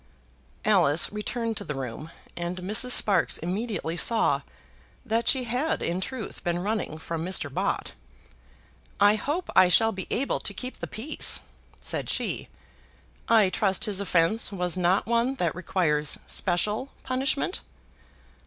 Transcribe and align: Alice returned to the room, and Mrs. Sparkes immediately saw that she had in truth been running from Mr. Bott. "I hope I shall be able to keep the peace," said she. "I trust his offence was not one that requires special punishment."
Alice 0.65 1.11
returned 1.11 1.55
to 1.57 1.63
the 1.63 1.75
room, 1.75 2.09
and 2.35 2.57
Mrs. 2.57 2.89
Sparkes 2.89 3.37
immediately 3.37 3.95
saw 3.95 4.41
that 5.05 5.27
she 5.27 5.43
had 5.43 5.83
in 5.83 6.01
truth 6.01 6.43
been 6.43 6.57
running 6.57 6.97
from 6.97 7.23
Mr. 7.23 7.53
Bott. 7.53 7.91
"I 8.99 9.13
hope 9.13 9.51
I 9.55 9.69
shall 9.69 9.91
be 9.91 10.07
able 10.09 10.39
to 10.39 10.55
keep 10.55 10.77
the 10.77 10.87
peace," 10.87 11.41
said 11.79 12.09
she. 12.09 12.49
"I 13.29 13.51
trust 13.51 13.85
his 13.85 13.99
offence 13.99 14.51
was 14.51 14.75
not 14.75 15.05
one 15.05 15.35
that 15.35 15.53
requires 15.53 16.17
special 16.25 16.89
punishment." 17.03 17.61